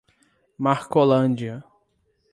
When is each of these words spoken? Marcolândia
Marcolândia 0.57 1.63